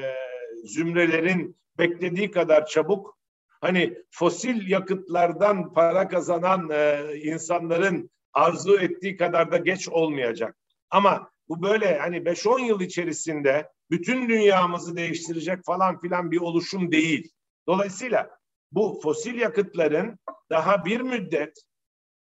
[0.65, 3.17] zümrelerin beklediği kadar çabuk
[3.61, 10.60] hani fosil yakıtlardan para kazanan e, insanların arzu ettiği kadar da geç olmayacak.
[10.91, 17.31] Ama bu böyle hani 5-10 yıl içerisinde bütün dünyamızı değiştirecek falan filan bir oluşum değil.
[17.67, 18.29] Dolayısıyla
[18.71, 21.63] bu fosil yakıtların daha bir müddet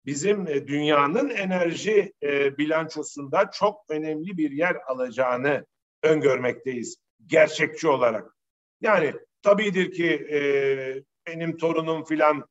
[0.05, 5.65] bizim e, dünyanın enerji e, bilançosunda çok önemli bir yer alacağını
[6.03, 8.37] öngörmekteyiz gerçekçi olarak.
[8.81, 10.39] Yani tabidir ki e,
[11.27, 12.45] benim torunum filan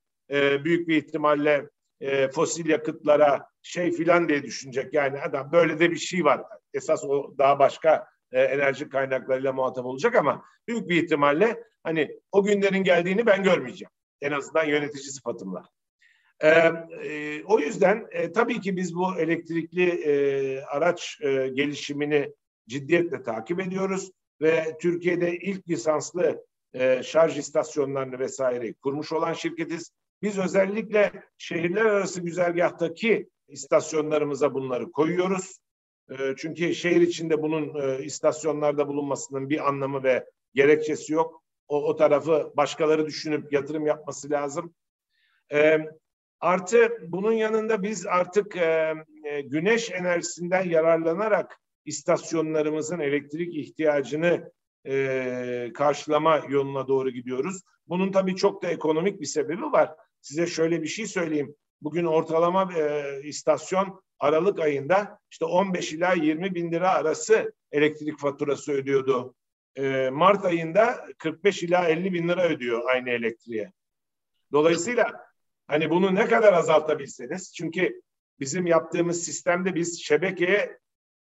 [0.64, 1.68] büyük bir ihtimalle
[2.00, 4.94] e, fosil yakıtlara şey filan diye düşünecek.
[4.94, 6.42] Yani adam böyle de bir şey var.
[6.74, 12.44] Esas o daha başka e, enerji kaynaklarıyla muhatap olacak ama büyük bir ihtimalle hani o
[12.44, 13.90] günlerin geldiğini ben görmeyeceğim.
[14.20, 15.64] En azından yönetici sıfatımla.
[16.40, 22.32] E, e, o yüzden e, tabii ki biz bu elektrikli e, araç e, gelişimini
[22.68, 29.92] ciddiyetle takip ediyoruz ve Türkiye'de ilk lisanslı e, şarj istasyonlarını vesaire kurmuş olan şirketiz.
[30.22, 35.59] Biz özellikle şehirler arası güzergahtaki istasyonlarımıza bunları koyuyoruz.
[36.11, 41.42] E, çünkü şehir içinde bunun e, istasyonlarda bulunmasının bir anlamı ve gerekçesi yok.
[41.68, 44.74] O, o tarafı başkaları düşünüp yatırım yapması lazım.
[45.52, 45.78] E,
[46.40, 54.52] artı bunun yanında biz artık e, e, güneş enerjisinden yararlanarak istasyonlarımızın elektrik ihtiyacını
[55.74, 57.62] karşılama yoluna doğru gidiyoruz.
[57.88, 59.94] Bunun tabii çok da ekonomik bir sebebi var.
[60.20, 61.54] Size şöyle bir şey söyleyeyim.
[61.83, 68.72] Bugün ortalama e, istasyon Aralık ayında işte 15 ila 20 bin lira arası elektrik faturası
[68.72, 69.35] ödüyordu.
[69.76, 73.72] E, Mart ayında 45 ila 50 bin lira ödüyor aynı elektriğe.
[74.52, 75.26] Dolayısıyla
[75.66, 78.02] hani bunu ne kadar azaltabilseniz çünkü
[78.40, 80.78] bizim yaptığımız sistemde biz şebekeye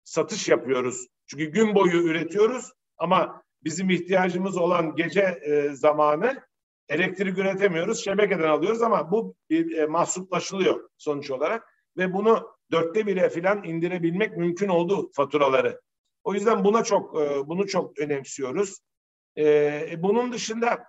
[0.04, 1.06] satış yapıyoruz.
[1.26, 6.42] Çünkü gün boyu üretiyoruz ama bizim ihtiyacımız olan gece e, zamanı
[6.90, 13.64] elektrik üretemiyoruz, şebekeden alıyoruz ama bu e, mahsuplaşılıyor sonuç olarak ve bunu dörtte bire falan
[13.64, 15.80] indirebilmek mümkün oldu faturaları.
[16.24, 18.78] O yüzden buna çok e, bunu çok önemsiyoruz.
[19.36, 19.44] E,
[19.90, 20.84] e bunun dışında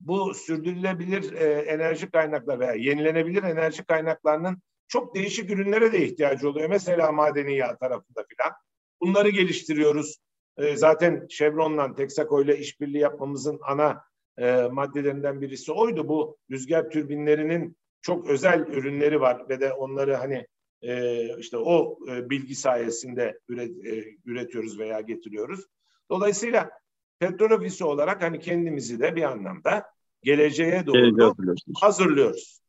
[0.00, 6.68] bu sürdürülebilir e, enerji kaynakları veya yenilenebilir enerji kaynaklarının çok değişik ürünlere de ihtiyacı oluyor.
[6.68, 8.52] Mesela madeni yağ tarafında filan.
[9.00, 10.16] Bunları geliştiriyoruz.
[10.56, 14.02] E, zaten Chevron'la, Texaco ile işbirliği yapmamızın ana
[14.38, 16.08] e, maddelerinden birisi oydu.
[16.08, 20.46] Bu rüzgar türbinlerinin çok özel ürünleri var ve de onları hani
[20.82, 25.66] e, işte o e, bilgi sayesinde üret, e, üretiyoruz veya getiriyoruz.
[26.10, 26.70] Dolayısıyla
[27.18, 29.84] petrol ofisi olarak hani kendimizi de bir anlamda
[30.22, 31.34] geleceğe doğru
[31.80, 32.60] hazırlıyoruz.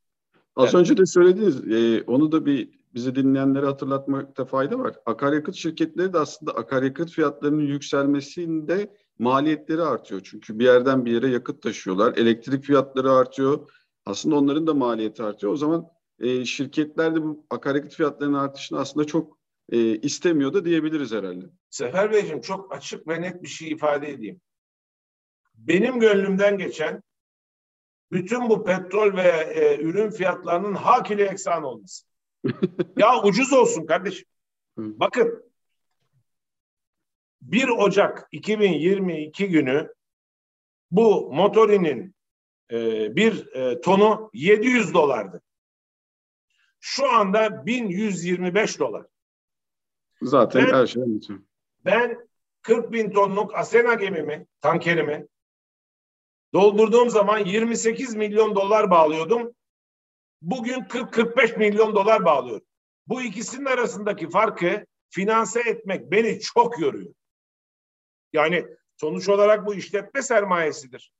[0.56, 0.75] Az evet.
[0.75, 4.95] önce de söylediğiniz, e, onu da bir bizi dinleyenlere hatırlatmakta fayda var.
[5.06, 10.21] Akaryakıt şirketleri de aslında akaryakıt fiyatlarının yükselmesinde maliyetleri artıyor.
[10.23, 12.17] Çünkü bir yerden bir yere yakıt taşıyorlar.
[12.17, 13.69] Elektrik fiyatları artıyor.
[14.06, 15.53] Aslında onların da maliyeti artıyor.
[15.53, 15.88] O zaman
[16.19, 19.38] e, şirketler de bu akaryakıt fiyatlarının artışını aslında çok
[19.69, 21.45] e, istemiyor da diyebiliriz herhalde.
[21.69, 24.41] Sefer Beyciğim çok açık ve net bir şey ifade edeyim.
[25.56, 27.03] Benim gönlümden geçen
[28.12, 32.06] bütün bu petrol ve e, ürün fiyatlarının hak ile eksan olması.
[32.97, 34.25] ya ucuz olsun kardeşim.
[34.77, 35.46] Bakın
[37.47, 39.93] 1 Ocak 2022 günü
[40.91, 42.15] bu motorinin
[42.71, 45.41] e, bir e, tonu 700 dolardı.
[46.79, 49.05] Şu anda 1125 dolar.
[50.21, 51.39] Zaten ben, her şey anlatıyor.
[51.86, 52.27] Ben
[52.62, 55.27] 40 bin tonluk Asena gemimi, tankerimi
[56.53, 59.53] doldurduğum zaman 28 milyon dolar bağlıyordum.
[60.41, 62.65] Bugün 40-45 milyon dolar bağlıyorum.
[63.07, 67.13] Bu ikisinin arasındaki farkı finanse etmek beni çok yoruyor.
[68.33, 68.65] Yani
[68.97, 71.11] sonuç olarak bu işletme sermayesidir.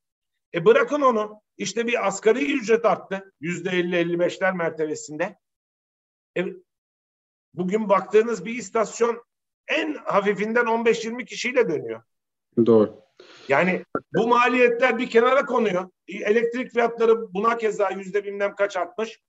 [0.54, 1.42] E bırakın onu.
[1.56, 3.32] İşte bir asgari ücret arttı.
[3.40, 5.38] Yüzde 50-55'ler mertebesinde.
[6.36, 6.44] E,
[7.54, 9.24] bugün baktığınız bir istasyon
[9.68, 12.02] en hafifinden 15-20 kişiyle dönüyor.
[12.66, 13.00] Doğru.
[13.48, 15.90] Yani bu maliyetler bir kenara konuyor.
[16.08, 19.20] E, elektrik fiyatları buna keza yüzde bilmem kaç artmış.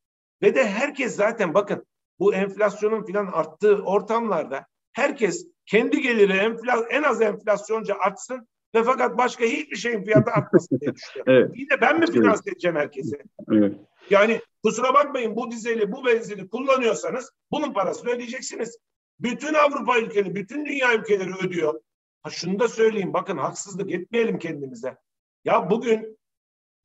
[0.41, 1.85] Ve de herkes zaten bakın
[2.19, 9.17] bu enflasyonun filan arttığı ortamlarda herkes kendi geliri enfla, en az enflasyonca artsın ve fakat
[9.17, 11.27] başka hiçbir şeyin fiyatı artmasın diye düşünüyor.
[11.27, 11.51] evet.
[11.55, 12.53] Yine ben mi finanse evet.
[12.53, 13.17] edeceğim herkese?
[13.51, 13.75] Evet.
[14.10, 18.77] Yani kusura bakmayın bu dizeli, bu benzini kullanıyorsanız bunun parasını ödeyeceksiniz.
[19.19, 21.82] Bütün Avrupa ülkeleri, bütün dünya ülkeleri ödüyor.
[22.23, 24.97] Ha şunu da söyleyeyim bakın haksızlık etmeyelim kendimize.
[25.45, 26.19] Ya bugün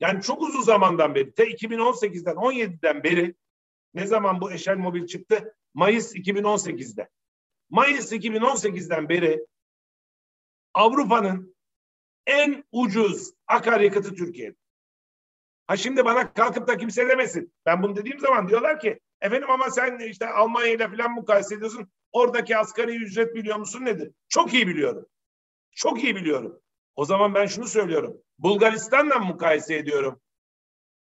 [0.00, 3.34] yani çok uzun zamandan beri, te 2018'den 17'den beri
[3.94, 5.54] ne zaman bu Eşel Mobil çıktı?
[5.74, 7.08] Mayıs 2018'de.
[7.70, 9.46] Mayıs 2018'den beri
[10.74, 11.56] Avrupa'nın
[12.26, 14.56] en ucuz akaryakıtı Türkiye'de.
[15.66, 17.54] Ha şimdi bana kalkıp da kimse demesin.
[17.66, 21.88] Ben bunu dediğim zaman diyorlar ki efendim ama sen işte Almanya ile falan mukayese ediyorsun.
[22.12, 24.12] Oradaki asgari ücret biliyor musun nedir?
[24.28, 25.06] Çok iyi biliyorum.
[25.70, 26.60] Çok iyi biliyorum.
[26.96, 28.22] O zaman ben şunu söylüyorum.
[28.38, 30.20] Bulgaristan'la mukayese ediyorum.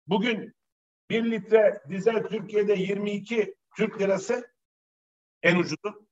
[0.06, 0.54] Bugün
[1.10, 4.54] bir litre dizel Türkiye'de 22 Türk lirası
[5.42, 6.05] en ucuzu.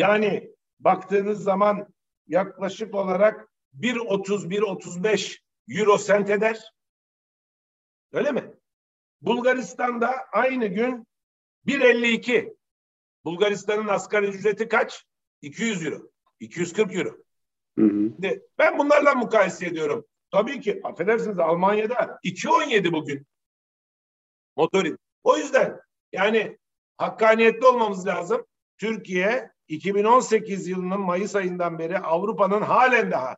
[0.00, 1.86] Yani baktığınız zaman
[2.26, 3.48] yaklaşık olarak
[3.80, 5.38] 1.30-1.35
[5.68, 6.72] euro sent eder.
[8.12, 8.54] Öyle mi?
[9.20, 11.06] Bulgaristan'da aynı gün
[11.66, 12.56] 1.52.
[13.24, 15.06] Bulgaristan'ın asgari ücreti kaç?
[15.42, 16.10] 200 euro.
[16.40, 17.16] 240 euro.
[17.78, 18.12] Hı hı.
[18.58, 20.06] Ben bunlarla mukayese ediyorum.
[20.30, 23.26] Tabii ki affedersiniz Almanya'da 2.17 bugün.
[24.56, 24.98] Motorin.
[25.24, 25.80] O yüzden
[26.12, 26.58] yani
[26.96, 28.46] hakkaniyetli olmamız lazım.
[28.78, 33.36] Türkiye 2018 yılının Mayıs ayından beri Avrupa'nın halen daha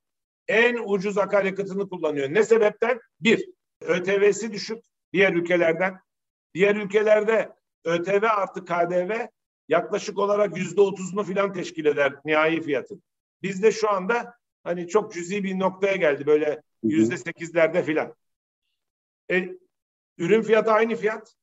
[0.49, 2.35] en ucuz akaryakıtını kullanıyor.
[2.35, 3.01] Ne sebepten?
[3.21, 3.49] Bir,
[3.81, 6.01] ÖTV'si düşük diğer ülkelerden.
[6.55, 7.53] Diğer ülkelerde
[7.85, 9.27] ÖTV artı KDV
[9.69, 13.03] yaklaşık olarak yüzde otuzunu filan teşkil eder nihai fiyatın.
[13.43, 18.15] Bizde şu anda hani çok cüzi bir noktaya geldi böyle yüzde sekizlerde filan.
[19.31, 19.49] E,
[20.19, 21.35] ürün fiyatı aynı fiyat.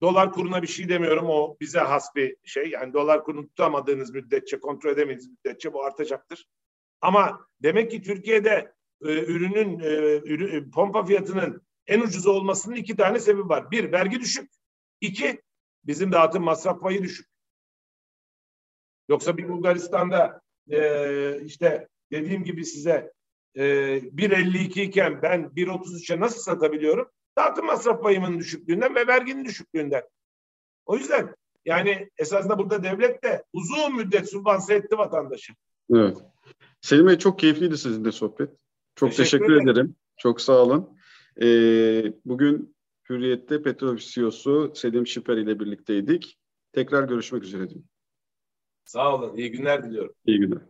[0.00, 2.70] Dolar kuruna bir şey demiyorum o bize has bir şey.
[2.70, 6.46] Yani dolar kurunu tutamadığınız müddetçe, kontrol edemediğiniz müddetçe bu artacaktır.
[7.00, 8.72] Ama demek ki Türkiye'de
[9.02, 9.86] e, ürünün e,
[10.24, 13.70] ürün, e, pompa fiyatının en ucuz olmasının iki tane sebebi var.
[13.70, 14.50] Bir, vergi düşük.
[15.00, 15.42] İki,
[15.84, 17.26] bizim dağıtım masraf payı düşük.
[19.08, 20.40] Yoksa bir Bulgaristan'da
[20.70, 23.12] e, işte dediğim gibi size
[23.54, 27.10] e, 1.52 iken ben 1.33'e nasıl satabiliyorum?
[27.36, 30.02] Dağıtım masraf payımın düşüklüğünden ve verginin düşüklüğünden.
[30.86, 31.34] O yüzden
[31.64, 35.52] yani esasında burada devlet de uzun müddet sübvanse etti vatandaşı.
[35.94, 36.16] Evet.
[36.80, 38.50] Selim Bey çok keyifliydi sizinle sohbet.
[38.94, 39.68] Çok teşekkür, teşekkür ederim.
[39.68, 39.96] ederim.
[40.16, 40.98] Çok sağ olun.
[41.42, 42.76] Ee, bugün
[43.10, 46.38] Hürriyet'te Petrol CEO'su Selim Şiper ile birlikteydik.
[46.72, 47.68] Tekrar görüşmek üzere.
[48.84, 49.36] Sağ olun.
[49.36, 50.14] İyi günler diliyorum.
[50.26, 50.62] İyi günler.